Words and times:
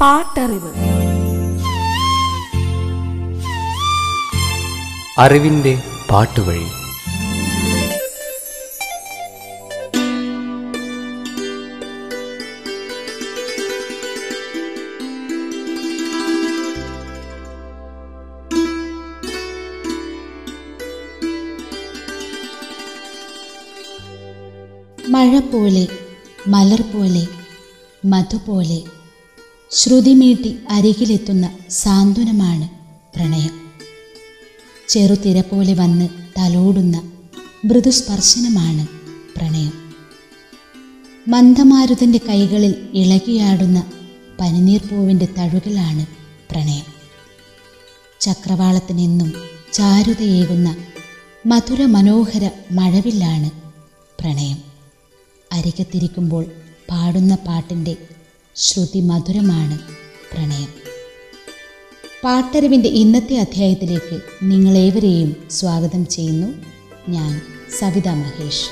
പാട്ടറിവ്. 0.00 0.72
അറിവിന്റെ 5.18 5.82
പാട്ടുവഴി. 6.10 6.66
മഴ 25.10 25.38
പോലെ 25.38 25.88
മലർ 26.46 26.80
പോലെ 26.80 27.26
മധു 28.04 28.36
പോലെ 28.36 28.99
ശ്രുതിമീട്ടി 29.72 30.58
അരികിലെത്തുന്ന 30.70 31.58
സാന്ത്വനമാണ് 31.70 32.68
പ്രണയം. 33.16 33.50
ചെറുതിര 34.88 35.40
പോലെ 35.40 35.74
വന്ന് 35.74 36.08
തലോടുന്ന 36.38 37.12
മൃദുസ്പർശനമാണ് 37.64 38.86
പ്രണയം. 39.36 39.72
മന്ദമാരുതന്റെ 41.28 42.20
കൈകളിൽ 42.28 42.88
ഇളകിയാടുന്ന 42.94 43.92
പനിനീർ 44.40 44.80
പൂവിന്റെ 44.80 45.28
തഴുകലാണ് 45.38 46.06
പ്രണയം. 46.50 46.84
ചക്രവാളത്തിനെന്നും 48.20 49.32
ചാരുതയേകുന്ന 49.72 50.76
മധുര 51.46 51.84
മനോഹര 51.84 52.50
മഴവില്ലാണ് 52.72 53.50
പ്രണയം. 54.20 54.58
അരികത്തിരിക്കുമ്പോൾ 55.52 56.44
പാടുന്ന 56.90 57.34
പാട്ടിന്റെ 57.34 57.96
ശ്രുതി 58.56 59.00
മധുരമാണ് 59.00 59.78
പ്രണയം. 60.32 60.68
പാട്ടറിവിന്റെ 62.24 62.88
ഇന്നത്തെ 62.88 63.36
അധ്യായത്തിലേക്ക് 63.36 64.20
നിങ്ങളേവരെയും 64.42 65.48
സ്വാഗതം 65.50 66.08
ചെയ്യുന്നു 66.08 66.46
ഞാൻ 67.08 67.42
സവിത 67.78 68.08
മഹേഷ്. 68.08 68.70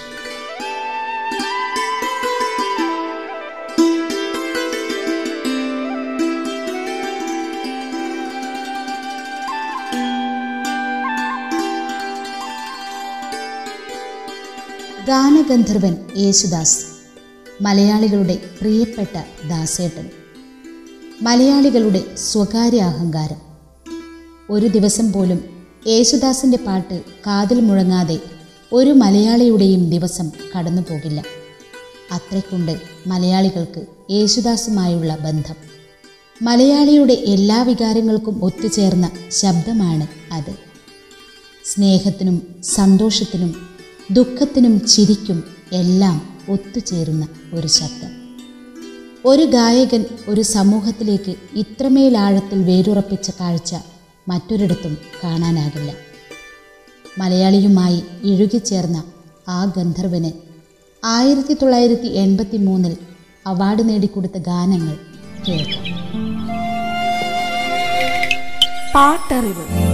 ഗാനഗന്ധർവൻ 15.06 15.96
യേശുദാസ് 16.16 16.87
മലയാളികളുടെ 17.60 18.38
പ്രിയപ്പെട്ട 18.60 19.24
ദാസേട്ടൻ. 19.48 20.10
മലയാളികളുടെ 21.22 22.04
സ്വകാര്യ 22.16 22.80
അഹങ്കാരം. 22.80 23.36
ഒരു 24.50 24.66
ദിവസം 24.66 25.12
പോലും 25.12 25.66
യേശുദാസിന്റെ 25.86 26.58
പാട്ട് 26.66 27.02
കാതിൽ 27.26 27.60
മുഴങ്ങാതെ 27.60 28.20
ഒരു 28.72 28.90
മലയാളിയുടെയും 28.90 29.90
ദിവസം 29.90 30.30
കടന്നു 30.58 30.82
പോകില്ല 30.82 31.24
അത്രയ്ക്കുണ്ട് 32.12 32.80
മലയാളികൾക്ക് 33.06 33.86
യേശുദാസുമായുള്ള 34.10 35.16
ബന്ധം. 35.16 35.54
മലയാളിയുടെ 36.42 37.12
എല്ലാ 37.12 37.62
വികാരങ്ങൾക്കും 37.62 38.44
ഒത്തുചേർന്ന 38.44 39.10
ശബ്ദമാണ് 39.28 40.06
അത്. 40.32 40.54
സ്നേഹത്തിനും 41.64 42.42
സന്തോഷത്തിനും 42.62 43.68
ദുഃഖത്തിനും 44.10 44.86
ചിരിക്കും 44.86 45.44
എല്ലാം 45.72 46.37
ഒത്തുചേരുന്ന 46.48 47.28
ഒരു 47.54 47.66
ശബ്ദം. 47.66 48.28
ഒരു 49.24 49.44
ഗായകൻ 49.44 50.04
ഒരു 50.28 50.40
സമൂഹത്തിലേക്ക് 50.40 51.34
ഇത്രമേൽ 51.54 52.18
ആഴത്തിൽ 52.18 52.62
വേരുറപ്പിച്ച 52.62 53.30
കാഴ്ച 53.30 53.74
മറ്റൊരിടത്തും 54.28 54.98
കാണാനാകില്ല. 55.24 55.92
മലയാളിയുമായി 57.18 58.02
ഇഴുകിച്ചേർന്ന 58.22 59.04
ആ 59.48 59.64
ഗന്ധർവന് 59.64 60.32
ആയിരത്തി 61.04 61.54
തൊള്ളായിരത്തി 61.54 62.06
എൺപത്തി 62.06 62.56
മൂന്നിൽ 62.56 62.96
അവാർഡ് 63.46 63.88
നേടിക്കൊടുത്ത 63.88 64.38
ഗാനങ്ങൾ 64.38 64.96
കേൾക്കാം. 65.48 65.84
പാട്ടറിവ്. 68.94 69.87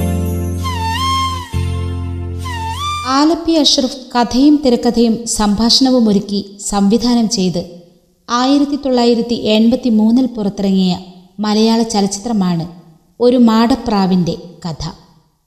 ആലപ്പി 3.07 3.53
അഷ്റഫ് 3.53 3.97
കഥയും 4.15 4.63
തിരക്കഥയും 4.67 5.27
സംഭാഷണവും 5.27 6.09
ഒരുക്കി 6.09 6.57
സംവിധാനം 6.61 7.29
ചെയ്ത് 7.29 7.83
ആയിരത്തി 8.31 8.77
തൊള്ളായിരത്തി 8.77 9.35
എൺപത്തി 9.35 9.89
മൂന്നിൽ 9.89 10.27
പുറത്തിറങ്ങിയ 10.27 10.97
മലയാള 11.41 11.83
ചലച്ചിത്രമാണ് 11.83 12.67
ഒരു 13.21 13.37
മാടപ്രാവിന്റെ 13.37 14.35
കഥ. 14.69 14.91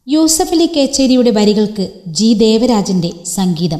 യൂസഫ് 0.07 0.53
അലി 0.53 0.65
കേച്ചേരിയുടെ 0.65 1.31
വരികൾക്ക് 1.31 1.89
ജി 2.07 2.33
ദേവരാജന്റെ 2.33 3.11
സംഗീതം. 3.23 3.79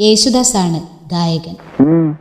യേശുദാസാണ് 0.00 1.08
ഗായകൻ. 1.08 1.54
ഉം. 1.80 2.18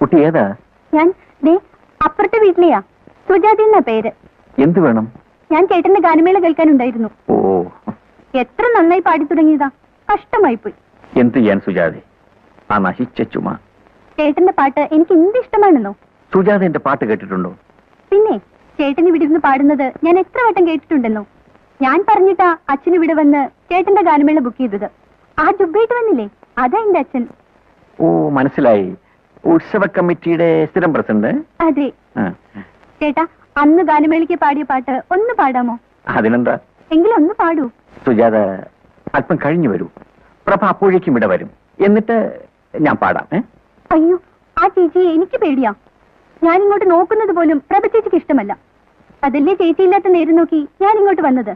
കുട്ടി 0.00 0.16
ഏതാ? 0.16 0.54
ഞാൻ 0.94 1.14
ദേ 1.44 1.58
അപ്പുറത്തെ 2.04 2.38
വീട്ടിലെയാ. 2.38 2.80
സുജാതി 3.28 3.62
എന്നാ 3.62 3.78
പേര്. 3.78 4.10
എന്ത് 4.58 4.80
വേണം? 4.80 5.12
ഞാൻ 5.52 5.66
ചേട്ടന്റെ 5.66 6.00
ഗാനമേള 6.00 6.38
കേൾക്കാനുണ്ടായിരുന്നു. 6.38 7.08
ഓ. 7.30 7.62
എത്ര 8.34 8.64
നന്നായി 8.76 9.00
പാടി 9.00 9.24
തുടങ്ങിയതാ? 9.24 9.68
കഷ്ടമായി 10.08 10.54
പോയി 10.54 10.74
എന്ത് 11.20 11.38
ചെയ്യാൻ 11.38 11.58
സുജാതെ? 11.60 12.00
ആ 12.70 12.78
നശിച്ച 12.78 13.22
ചുമ. 13.32 13.48
ചേട്ടന്റെ 14.18 14.52
പാട്ട് 14.52 14.80
എനിക്ക് 14.94 15.12
എന്ത് 15.12 15.38
ഇഷ്ടമാണെന്നോ? 15.38 15.92
സുജാത 16.32 16.62
എന്റെ 16.62 16.78
പാട്ട് 16.78 17.04
കേട്ടിട്ടുണ്ടോ? 17.04 17.50
പിന്നെ 18.12 18.34
ചേട്ടൻ 18.78 19.08
ഇവിടെ 19.08 19.24
ഇരുന്ന് 19.24 19.40
പാടുന്നത് 19.40 19.92
ഞാൻ 20.04 20.18
എത്ര 20.18 20.38
വട്ടം 20.48 20.68
കേട്ടിട്ടുണ്ടെന്നോ? 20.68 21.22
ഞാൻ 21.80 22.04
പറഞ്ഞിട്ടാ 22.08 22.48
അച്ഛൻ 22.68 22.94
ഇവിടെ 22.94 23.14
വന്ന് 23.14 23.40
ചേട്ടന്റെ 23.70 24.02
ഗാനമേള 24.02 24.38
ബുക്ക് 24.38 24.58
ചെയ്തത്. 24.58 24.88
ആ 25.38 25.50
ജുബായിട്ട് 25.50 25.94
വന്നില്ലേ? 25.94 26.26
അതാ 26.58 26.78
എന്റെ 26.78 26.98
അച്ഛൻ. 26.98 27.22
ഓ 27.98 28.28
മനസ്സിലായി. 28.30 28.86
ഉത്സവ 29.44 29.84
കമ്മിറ്റിയുടെ 29.96 30.66
സ്ഥിരം 30.70 30.94
പ്രസിഡന്റ്? 30.94 31.30
അതെ. 31.60 31.86
ആ. 32.16 32.24
ചേട്ടാ 33.00 33.24
അന്ന് 33.56 33.82
ഗാനമേളയ്ക്ക് 33.82 34.34
പാടിയ 34.36 34.62
പാട്ട് 34.62 35.02
ഒന്ന് 35.14 35.34
പാടാമോ? 35.34 35.74
അതിനെന്താ? 36.16 36.54
എങ്കിലും 36.90 37.16
ഒന്ന് 37.16 37.34
പാടൂ. 37.34 37.64
സുജാത 37.96 38.36
അല്പം 39.14 39.38
കഴിഞ്ഞു 39.44 39.68
വരൂ. 39.70 39.86
പ്രഭ 40.46 40.64
അപ്പോഴേക്കും 40.64 41.12
ഇവിടെ 41.12 41.26
വരും. 41.26 41.50
എന്നിട്ട് 41.78 42.16
ഞാൻ 42.80 42.96
പാടാം 42.96 43.26
ഏ? 43.36 43.40
അയ്യോ 43.90 44.16
ആ 44.56 44.68
ചേച്ചിയെ 44.68 45.12
എനിക്ക് 45.12 45.38
പേടിയാ. 45.38 45.70
ഞാൻ 46.42 46.62
ഇങ്ങോട്ട് 46.62 46.90
നോക്കുന്നത് 46.90 47.32
പോലും 47.36 47.58
പ്രഭ 47.70 47.82
ചേച്ചിക്ക് 47.86 48.16
ഇഷ്ടമല്ല. 48.16 48.52
അതല്ലേ 49.22 49.54
ചേച്ചി 49.54 49.82
ഇല്ലാത്ത 49.82 50.08
നേരം 50.08 50.36
നോക്കി 50.36 50.68
ഞാൻ 50.82 50.98
ഇങ്ങോട്ട് 50.98 51.22
വന്നത്? 51.22 51.52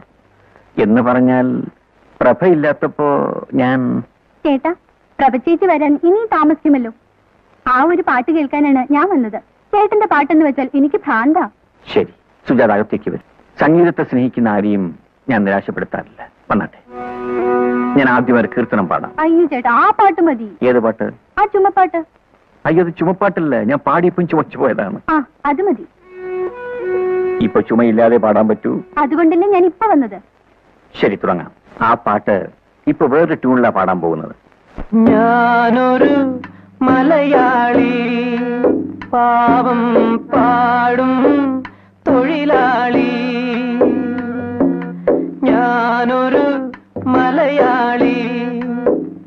എന്ന് 0.77 1.01
പറഞ്ഞാൽ 1.01 1.47
പ്രഭ 2.21 2.45
ഇല്ലാത്തപ്പോ 2.45 3.07
ഞാൻ 3.53 3.79
ചേട്ടാ 4.45 4.71
പ്രഭ 5.19 5.35
ചേച്ചി 5.45 5.65
വരാൻ 5.65 5.99
ഇനിയും 6.03 6.27
താമസിക്കുമല്ലോ. 6.27 6.91
ആ 7.65 7.83
ഒരു 7.83 8.01
പാട്ട് 8.01 8.31
കേൾക്കാനാണ് 8.31 8.93
ഞാൻ 8.95 9.09
വന്നത്. 9.09 9.39
ചേട്ടന്റെ 9.73 10.05
പാട്ടെന്ന് 10.05 10.45
വെച്ചാൽ 10.45 10.69
എനിക്ക് 10.73 10.97
ഭ്രാന്താ. 10.97 11.43
ശരി 11.85 12.13
സുജാത 12.45 12.71
അകത്തേക്ക് 12.71 13.09
വരും. 13.09 13.25
സംഗീതത്തെ 13.57 14.03
സ്നേഹിക്കുന്ന 14.03 14.49
ആരെയും 14.49 14.83
ഞാൻ 15.29 15.43
നിരാശപ്പെടുത്താറില്ല. 15.43 16.29
വന്നാട്ടെ. 16.51 16.79
ഞാൻ 17.97 18.09
ആദ്യം 18.09 18.39
ഒരു 18.39 18.47
കീർത്തനം 18.47 18.87
പാടാം. 18.87 19.11
അയ്യോ 19.19 19.45
ചേട്ടാ 19.45 19.71
ആ 19.71 19.89
പാട്ട് 19.89 20.21
മതി. 20.21 20.57
ഏത് 20.63 20.79
പാട്ട്? 20.79 21.03
ആ 21.39 21.45
ചുമപ്പാട്ട്. 21.45 22.05
അയ്യോ 22.65 22.83
അത് 22.85 22.93
ചുമപ്പാട്ടല്ല. 22.99 23.55
ഞാൻ 23.55 23.79
പാടിയപ്പം 23.87 24.27
ചുമച്ചു 24.27 24.57
പോയതാണ്. 24.57 24.99
ആ 25.09 25.25
അത് 25.45 25.61
മതി. 25.61 25.85
ഇപ്പൊ 27.41 27.61
ചുമയില്ലാതെ 27.61 28.17
പാടാൻ 28.17 28.47
പറ്റൂ? 28.47 28.81
അതുകൊണ്ടല്ലേ 28.97 29.47
ഞാൻ 29.47 29.65
ഇപ്പൊ 29.65 29.87
വന്നത്. 29.87 30.17
ശരി 31.01 31.15
തുടങ്ങാം. 31.15 31.51
ആ 31.81 31.93
പാട്ട് 31.93 32.49
ഇപ്പൊ 32.87 33.05
വേറൊരു 33.05 33.33
ട്യൂണിലാ 33.33 33.69
പാടാൻ 33.69 34.01
പോകുന്നത്. 34.01 34.35
ഞാനൊരു 34.93 36.39
മലയാളി 36.81 37.91
പാവം 39.13 39.81
പാടും 40.17 41.13
തൊഴിലാളി. 42.07 42.94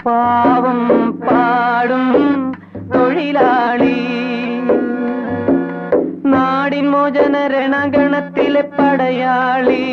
പാവം 0.09 1.11
പാടും 1.13 2.07
തൊഴിലാളി. 2.95 4.01
നാടിൻ 6.25 6.91
മോചന 6.91 7.47
രണഗണത്തിലെ 7.47 8.63
പടയാളി. 8.63 9.85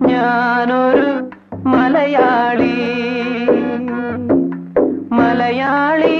ഞാനൊരു 0.00 1.30
മലയാളി. 1.68 2.76
മലയാളി 5.12 6.18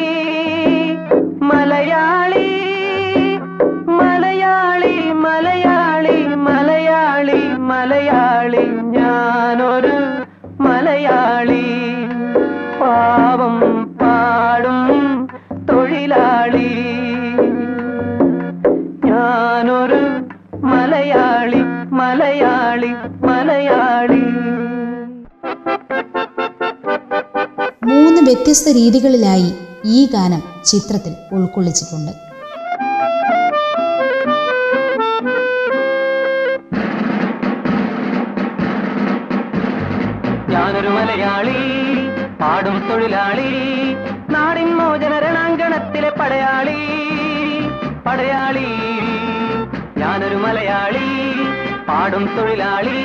മലയാളി 1.40 2.50
മലയാളി 3.86 5.12
മലയാളി 5.12 6.34
മലയാളി 6.34 7.56
മലയാളി. 7.56 8.66
ഞാനൊരു 8.66 9.96
മലയാളി. 10.62 11.77
പാവം 12.88 13.56
പാടും 14.00 14.76
തൊഴിലാളി. 15.68 16.68
ഞാനൊരു 19.08 20.00
മലയാളി 20.66 21.60
മലയാളി 22.00 22.92
മലയാളി. 23.26 24.22
മൂന്ന് 27.90 28.20
വ്യത്യസ്ത 28.20 28.68
രീതികളിലായി 28.68 29.50
ഈ 29.84 30.00
ഗാനം 30.14 30.42
ചിത്രത്തിൽ 30.64 31.12
ഉൾക്കൊള്ളിച്ചിട്ടുണ്ട്. 31.32 32.14
ഞാനൊരു 40.54 40.88
മലയാളി 40.88 41.58
പാടും 42.48 42.88
തൊഴിലാളി 42.88 43.50
നാടിൻ 44.30 44.76
മോചന 44.76 45.18
രണാങ്കണത്തിലെ 45.18 46.10
പടയാളി. 46.10 46.80
പടയാളി 48.06 48.68
ഞാനൊരു 49.96 50.34
മലയാളി 50.34 51.08
പാടും 51.88 52.26
തൊഴിലാളി 52.36 53.00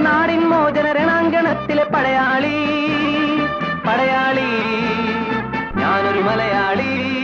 നാടിൻ 0.00 0.48
മോചന 0.48 0.92
രണാങ്കണത്തിലെ 0.92 1.84
പടയാളി. 1.84 2.58
പടയാളി 3.86 4.50
ഞാനൊരു 5.76 6.20
മലയാളി. 6.20 7.19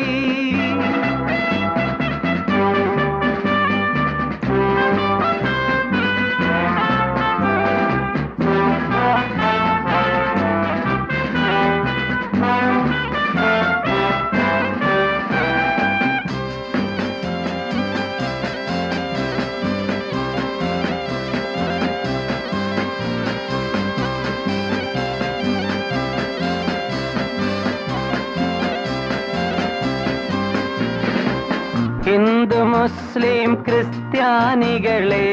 മുസ്ലിം 32.86 33.54
ക്രിസ്ത്യാനികളെ 33.54 35.28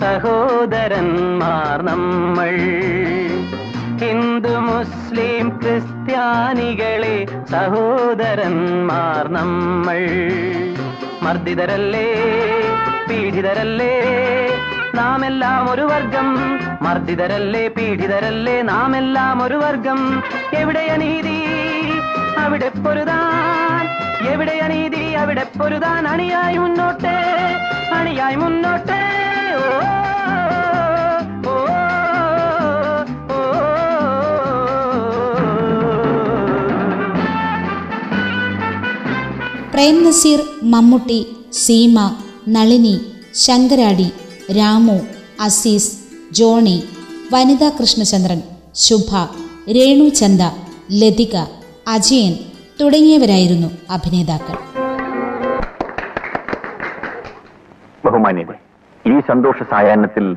സഹോദരന്മാർ 0.00 1.82
നമ്മൾ. 1.82 2.50
ഹിന്ദു 4.00 4.48
മുസ്ലിം 4.48 5.48
ക്രിസ്ത്യാനികളെ 5.48 7.26
സഹോദരന്മാർ 7.50 9.28
നമ്മൾ. 9.28 10.00
മർദ്ദിതരല്ലേ 11.22 12.14
പീഡിതരല്ലേ 13.10 13.94
നാം 14.94 15.26
എല്ലാം 15.26 15.70
ഒരു 15.70 15.82
വർഗം. 15.82 16.60
മർദ്ദിതരല്ലേ 16.82 17.68
പീഡിതരല്ലേ 17.68 18.62
നാം 18.62 18.96
എല്ലാം 18.96 19.42
ഒരു 19.42 19.54
വർഗം. 19.54 20.22
എവിടെ 20.54 20.80
അനീതി? 20.80 21.42
അവിടെ 22.42 22.68
പൊരുതാൻ 22.84 23.84
എവിടെ 24.32 24.56
അനീതി 24.58 25.04
അവിടെ 25.14 25.44
പൊരുതാൻ 25.58 26.08
അണിയായി 26.08 26.58
മുന്നോട്ടേ 26.58 27.16
അണിയായി 27.92 28.36
മുന്നോട്ടേ. 28.36 29.00
പ്രേം 39.72 39.96
നസീർ 40.04 40.40
മമ്മൂട്ടി 40.64 41.20
സീമ 41.54 41.96
നളിനി 42.48 42.94
ശങ്കരാടി 43.34 44.08
രാമു 44.52 44.96
അസീസ് 45.40 45.92
ജോണി 46.32 46.76
വനിതാ 47.32 47.68
കൃഷ്ണചന്ദ്രൻ 47.70 48.40
ശുഭ 48.76 49.10
രേണു 49.72 50.08
ചന്ദ 50.10 50.42
ലതിക 50.92 51.34
അജയൻ 51.88 52.32
തുടങ്ങിയവരായിരുന്നു 52.80 53.68
അഭിനേതാക്കൾ. 53.90 54.56
ഈ 59.06 59.20
സന്തോഷ 59.20 59.54
സായാഹ്നത്തിൽ 59.70 60.36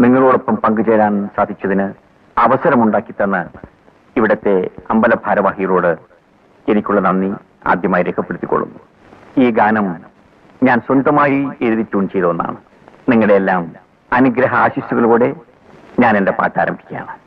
നിങ്ങളോടൊപ്പം 0.00 0.56
പങ്കുചേരാൻ 0.56 1.28
സാധിച്ചതിന് 1.36 1.92
അവസരമുണ്ടാക്കി 2.38 3.12
തന്ന 3.12 3.48
ഇവിടത്തെ 4.16 4.70
അമ്പല 4.90 5.14
ഭാരവാഹികളോട് 5.26 5.96
എനിക്കുള്ള 6.70 7.00
നന്ദി 7.00 7.32
ആദ്യമായി 7.66 8.04
രേഖപ്പെടുത്തിക്കൊള്ളുന്നു. 8.04 8.78
ഈ 9.46 9.50
ഗാനം 9.50 9.96
ഞാൻ 10.62 10.80
സ്വന്തമായി 10.80 11.48
എഴുതി 11.62 11.82
ട്യൂൺ 11.82 12.08
ചെയ്ത 12.08 12.24
ഒന്നാണ്. 12.24 12.56
നിങ്ങളുടെ 13.08 13.34
എല്ലാം 13.34 13.72
അനുഗ്രഹ 14.12 14.54
ആശിസ്സുകളോടെ 14.54 15.34
ഞാൻ 16.00 16.16
എന്റെ 16.16 16.32
പാട്ട് 16.32 16.60
ആരംഭിക്കുകയാണ്. 16.60 17.22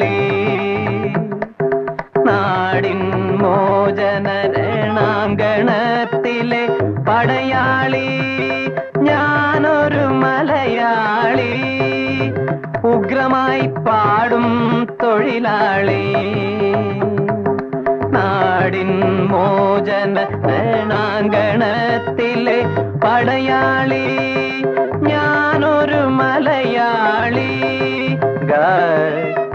തൊഴിലാളി 0.00 0.14
നാടിൻ 2.26 3.00
മോചന 3.40 4.28
രണാങ്കണത്തിലെ 4.54 6.62
പടയാളി 7.08 8.08
ഞാനൊരു 9.08 10.04
മലയാളി 10.22 11.52
ഉഗ്രമായി 12.94 13.66
പാടും 13.86 14.48
തൊഴിലാളി. 15.02 16.04
നാടിൻ 18.16 18.92
മോചന 19.32 20.16
രണാങ്കണത്തിലെ 20.48 22.58
പടയാളി 23.04 24.04
ഞാനൊരു 25.10 26.02
മലയാളി. 26.20 27.50
ഗ 28.50 28.52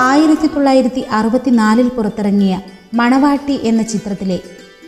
ആയിരത്തി 0.00 0.46
തൊള്ളായിരത്തി 0.46 1.00
അറുപത്തിനാലിൽ 1.10 1.88
പുറത്തിറങ്ങിയ 1.88 2.60
മണവാട്ടി 2.94 3.60
എന്ന 3.62 3.82
ചിത്രത്തിലെ 3.82 4.38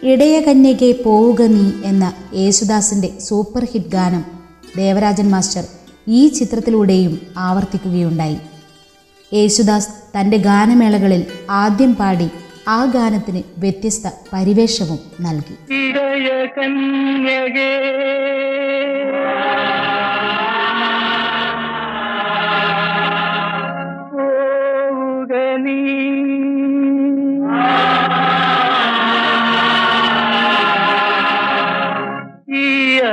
ഇടയകന്യകെ 0.03 1.03
പോവുക 1.05 1.43
നീ 1.43 1.67
എന്ന 1.85 2.13
യേശുദാസിന്റെ 2.35 3.19
സൂപ്പർ 3.19 3.65
ഹിറ്റ് 3.65 3.93
ഗാനം 3.93 4.23
ദേവരാജൻ 4.77 5.31
മാസ്റ്റർ 5.31 5.65
ഈ 6.09 6.29
ചിത്രത്തിലൂടെയും 6.29 7.21
ആവർത്തിക്കുകയുണ്ടായി. 7.39 8.39
യേശുദാസ് 9.35 9.93
തന്റെ 10.17 10.37
ഗാനമേളകളിൽ 10.37 11.23
ആദ്യം 11.51 11.95
പാടി 11.95 12.29
ആ 12.69 12.85
ഗാനത്തിന് 12.85 13.43
വ്യത്യസ്ത 13.59 14.09
പരിവേഷവും 14.33 14.99
നൽകി. 15.21 15.57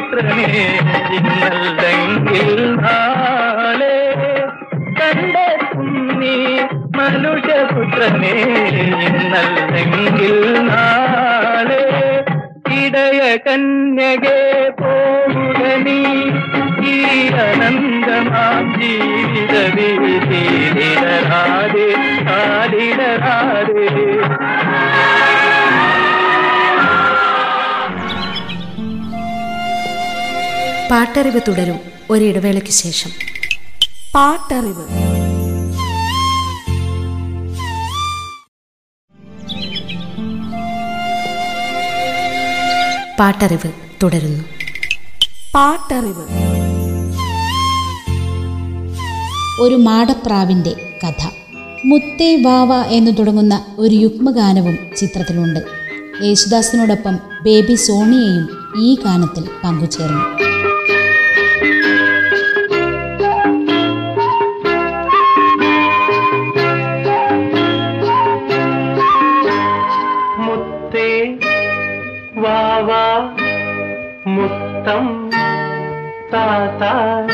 മനുഷ്യപുത്രനെ 0.00 0.64
ഇന്നല്ലെങ്കിൽ 1.16 2.48
നാളെ 2.76 3.96
കണ്ടെത്തും 5.00 5.88
നീ 6.20 6.34
മനുഷ്യപുത്രനെ 6.98 8.34
ഇന്നല്ലെങ്കിൽ 8.82 10.36
നാളെ 10.68 11.82
ഇടയ 12.78 13.20
കന്യകെ 13.46 14.38
പോവുക 14.80 15.62
നീ. 15.86 16.00
ഈ 16.90 16.92
അനന്തമാം 17.44 18.64
ജീവിത 18.74 19.54
വീതിയിലിടരാതെ 19.76 21.88
കാലിടരാതെ. 22.28 23.86
പാട്ടറിവ് 30.90 31.40
തുടരും 31.48 31.80
ഒരിടവേളയ്ക്ക് 32.10 32.70
ശേഷം. 32.70 33.10
പാട്ടറിവ്. 34.14 34.86
പാട്ടറിവ് 43.18 43.72
തുടരുന്നു. 44.02 44.44
പാട്ടറിവ്. 45.54 46.24
ഒരു 49.60 49.74
മാടപ്രാവിന്റെ 49.74 50.98
കഥ. 51.04 51.28
മുത്തേ 51.84 52.42
വാവ 52.42 52.74
എന്ന് 52.74 53.10
തുടങ്ങുന്ന 53.18 53.66
ഒരു 53.78 53.94
യുഗ്മഗാനവും 53.94 54.78
ചിത്രത്തിലുണ്ട്. 54.96 55.60
യേശുദാസിനോടൊപ്പം 56.24 57.18
ബേബി 57.42 57.74
സോണിയയും 57.74 58.48
ഈ 58.82 58.94
ഗാനത്തിൽ 58.94 59.48
പങ്കുചേർന്നു. 59.64 60.37
താത്ത 76.80 77.28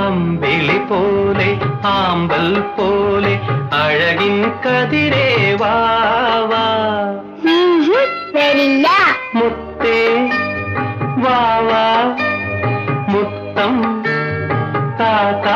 അമ്പിളി 0.00 0.76
പോലെ 0.88 1.48
ആമ്പൽ 1.92 2.46
പോലെ 2.76 3.32
അഴകിൻ 3.78 4.36
കതിരേ 4.64 5.28
വാവാ 5.62 6.66
വരില്ല 8.36 8.86
മുത്തേ 9.36 10.00
വാവാ 11.24 11.86
മുത്തം 13.08 13.74
താത്ത 15.00 15.48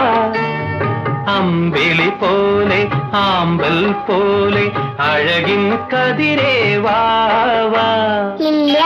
അമ്പിളി 1.37 2.11
പോലെ 2.23 2.80
ആമ്പൽ 3.23 3.80
പോലെ 4.09 4.66
അഴകിൻ 5.11 5.64
കതിരേ 5.92 6.54
വാവാ 6.87 7.88
ഇല്ല 8.50 8.76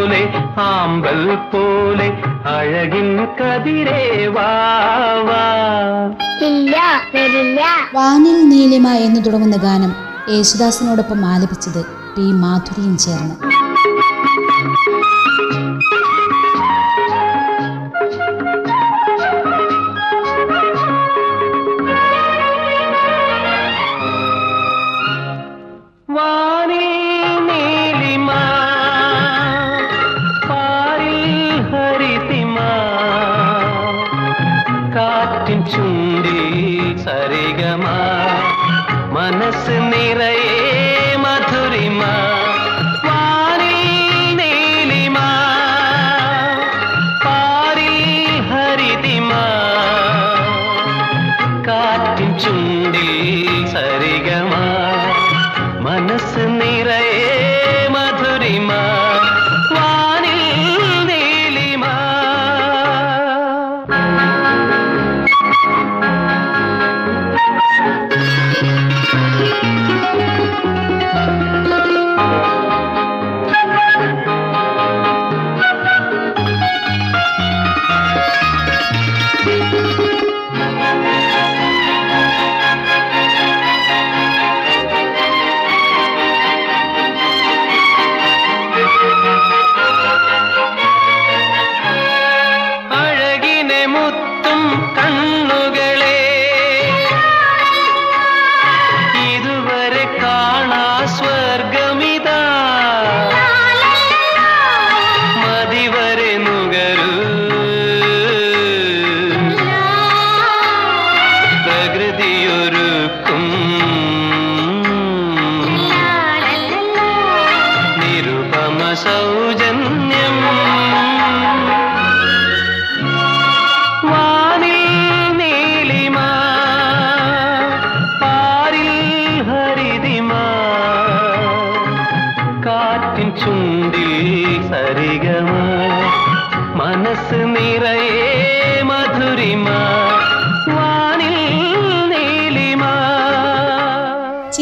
പോലെ 0.00 0.20
ആമ്പൽ 0.64 1.18
പോലെ 1.52 2.06
അഴകിൻ 2.50 3.08
കതിരേ 3.38 4.02
വാവാ 4.36 5.42
ഇല്ല 6.42 6.76
വരില്ല. 7.14 7.60
വാനിൽ 7.94 8.38
നീലിമ 8.48 8.88
എന്ന് 9.06 9.20
തുടങ്ങുന്ന 9.26 9.56
ഗാനം 9.56 9.92
യേശുദാസിനോടൊപ്പം 10.28 11.20
ആലപിച്ചത് 11.26 11.80
പി 12.14 12.26
മാധുരിയും 12.42 12.94
ചേർന്ന്. 12.98 13.34
சரிகமா? 37.04 37.96
மனசு 39.12 39.80
நிறையே 39.80 40.89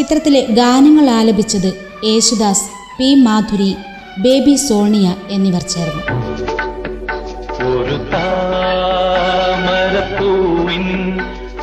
ചിത്രത്തിലെ 0.08 0.40
ഗാനങ്ങൾ 0.58 1.06
ആലപിച്ചത് 1.10 1.68
യേശുദാസ് 2.06 2.68
പി 2.98 3.08
മാധുരി 3.24 3.72
ബേബി 4.24 4.54
സോണിയ 4.62 5.08
എന്നിവർ 5.30 5.62
ചേർന്നു. 5.72 6.04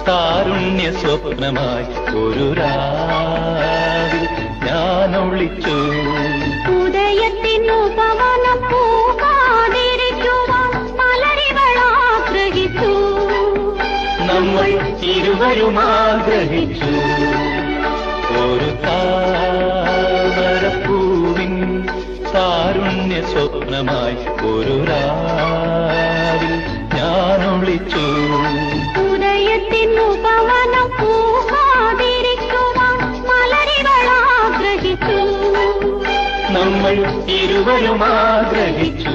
താരുണ്യ 0.07 0.87
സ്വപ്നമായി 0.99 1.87
ഒരു 2.23 2.47
രാവിൽ 2.59 4.25
ഞാൻ 4.65 5.15
ഒളിച്ചു 5.21 5.77
ഉദയത്തിനു 6.75 7.79
പവനം 7.97 8.61
പൂകാതിരിക്കുവാൻ 8.69 10.69
മലരിവളാഗ്രഹിച്ചു 11.01 12.93
നമ്മൾ 14.29 14.69
ഇരുവരും 15.15 15.79
ആഗ്രഹിച്ചു. 15.97 16.93
ഒരു 18.44 18.70
താമരപ്പൂവിൻ 18.86 19.84
താരുണ്യ 22.36 23.18
സ്വപ്നമായി 23.32 24.18
ഒരു 24.51 24.75
രാവിൽ 24.89 26.54
ഞാൻ 26.96 27.42
ഒളിച്ചു. 27.54 28.06
നമ്മൾ 36.56 36.94
ഇരുവരും 37.39 38.01
ആഗ്രഹിച്ചു. 38.20 39.14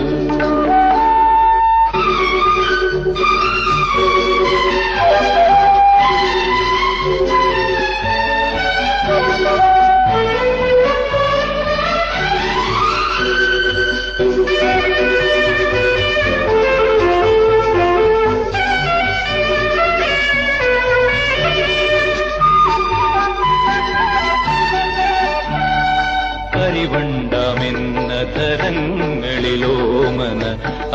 കരിവണ്ടാമെന്ന 26.70 28.14
തരങ്ങളിലോമന 28.14 30.42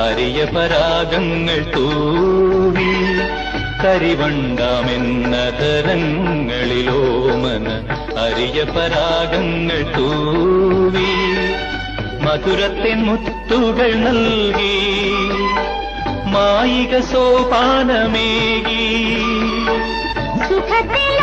അരിയ 0.01 0.45
പരാഗങ്ങൾ 0.45 1.71
തൂവി. 1.75 2.95
കരിവണ്ടാമെന്ന 3.83 5.35
തരങ്ങളിലോമന 5.35 7.67
അരിയ 8.19 8.63
പരാഗങ്ങൾ 8.63 9.97
തൂവി. 9.97 11.13
മധുരത്തിൻ 12.25 13.05
മുത്തുകൾ 13.05 13.95
നൽകി. 13.95 15.11
മായിക 16.25 16.99
സോപാനമേകി. 16.99 19.17
സുഖത്തിൽ 20.49 21.15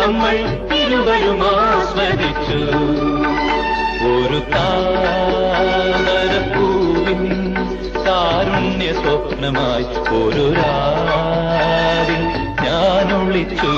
നമ്മൾ 0.00 0.34
ഇരുവരും 0.74 1.40
ആസ്വദിച്ചു. 1.46 2.60
ഒരു 4.10 4.38
താമരപ്പൂവിൻ 4.54 5.22
താരുണ്യ 8.06 8.92
സ്വപ്നമായി 8.92 9.86
ഒരു 10.18 10.44
രാവിൽ 10.60 12.22
ഞാൻ 12.64 13.06
ഒളിച്ചു. 13.20 13.74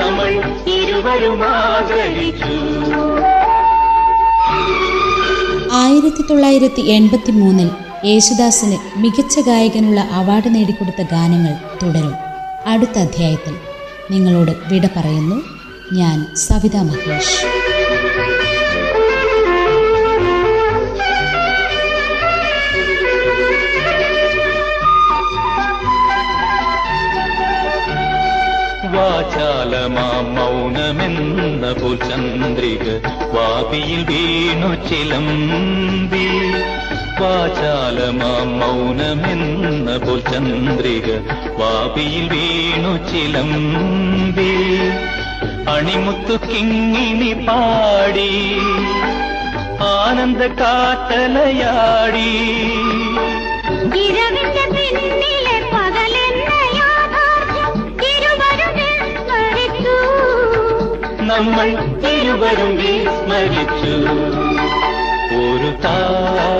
നമ്മൾ 0.00 0.30
ഇരുവരും 0.70 1.44
ആഗ്രഹിച്ചു. 1.44 2.56
ആയിരത്തി 5.76 6.22
തൊള്ളായിരത്തി 6.22 6.80
എൺപത്തി 6.80 7.30
മൂന്നിൽ 7.30 7.70
യേശുദാസിന് 8.04 8.78
മികച്ച 8.96 9.40
ഗായകനുള്ള 9.40 10.00
അവാർഡ് 10.00 10.54
നേടിക്കൊടുത്ത 10.54 11.02
ഗാനങ്ങൾ 11.02 11.54
തുടരും. 11.82 12.14
അടുത്ത 12.66 12.98
അധ്യായത്തിൽ 12.98 13.54
നിങ്ങളോട് 14.10 14.50
വിട 14.50 14.86
പറയുന്നു. 14.96 15.36
ഞാൻ 15.92 16.36
സവിതാ 16.36 16.82
മഹേഷ്. 16.82 17.44
വാചാലമാ 28.96 30.20
മൗനമെന്ന 30.20 31.72
പോൽ 31.72 31.96
ചന്ദ്രിക 31.96 33.15
വാപിയിൽ 33.36 34.04
വീണു 34.04 34.88
ചിലമ്പി 34.88 36.26
വാചാലമാം 37.20 38.48
മൗനമെന്ന 38.60 39.96
പോൽ 39.96 40.20
ചന്ദ്രിക 40.20 41.08
വാപിയിൽ 41.60 42.28
വീണു 42.28 42.92
ചിലമ്പി 43.10 44.52
അണിമുത്തു 45.70 46.36
പാടി. 47.46 48.32
ആനന്ദ 49.82 50.38
കാട്ടലയാടി. 50.38 52.30
നമ്മൾ 61.36 61.68
ഇരുവരും 62.08 62.70
വിസ്മരിച്ചു. 62.76 63.94
ഒരു 65.40 65.70
താമരപ്പൂവിൻ 65.84 66.54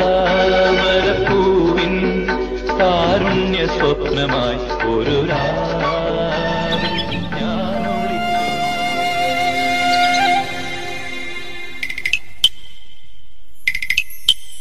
താരുണ്യ 2.80 3.66
സ്വപ്നമായി 3.66 4.58
ഒരു 4.90 5.26
രാ 5.28 5.42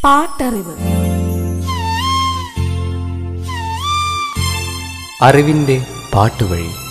പാട്ടറിവ്. 0.04 0.73
അറിവിന്റെ 5.21 5.82
പാട്ടുവഴി. 6.13 6.85